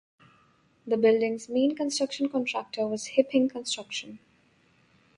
The 0.87 0.97
buildings' 0.97 1.47
main 1.47 1.75
construction 1.75 2.27
contractor 2.27 2.87
was 2.87 3.05
Hip 3.05 3.29
Hing 3.33 3.49
Construction. 3.49 4.17